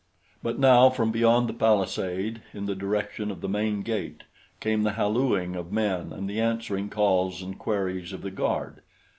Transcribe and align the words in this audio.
But 0.41 0.57
now 0.57 0.89
from 0.89 1.11
beyond 1.11 1.47
the 1.47 1.53
palisade 1.53 2.41
in 2.55 2.65
the 2.65 2.73
direction 2.73 3.29
of 3.29 3.41
the 3.41 3.47
main 3.47 3.83
gate 3.83 4.23
came 4.59 4.81
the 4.81 4.93
hallooing 4.93 5.55
of 5.55 5.71
men 5.71 6.11
and 6.11 6.27
the 6.27 6.39
answering 6.41 6.89
calls 6.89 7.43
and 7.43 7.59
queries 7.59 8.11
of 8.11 8.23
the 8.23 8.31
guard. 8.31 8.81